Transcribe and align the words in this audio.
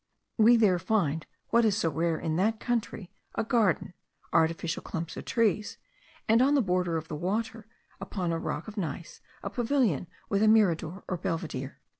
We 0.39 0.57
there 0.57 0.79
find, 0.79 1.27
what 1.49 1.63
is 1.63 1.77
so 1.77 1.91
rare 1.91 2.17
in 2.19 2.35
that 2.37 2.59
country, 2.59 3.11
a 3.35 3.43
garden, 3.43 3.93
artificial 4.33 4.81
clumps 4.81 5.15
of 5.15 5.25
trees, 5.25 5.77
and 6.27 6.41
on 6.41 6.55
the 6.55 6.61
border 6.63 6.97
of 6.97 7.07
the 7.07 7.15
water, 7.15 7.67
upon 7.99 8.31
a 8.31 8.39
rock 8.39 8.67
of 8.67 8.77
gneiss, 8.77 9.21
a 9.43 9.51
pavilion 9.51 10.07
with 10.27 10.41
a 10.41 10.47
mirador, 10.47 11.03
or 11.07 11.17
belvidere. 11.19 11.79